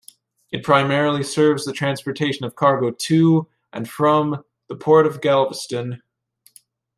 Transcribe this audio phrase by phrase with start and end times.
[0.51, 6.01] It primarily serves the transportation of cargo to and from the Port of Galveston.